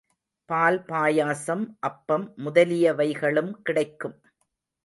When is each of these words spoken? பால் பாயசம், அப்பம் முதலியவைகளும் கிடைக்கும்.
பால் 0.49 0.79
பாயசம், 0.85 1.77
அப்பம் 1.79 2.25
முதலியவைகளும் 2.37 3.51
கிடைக்கும். 3.61 4.17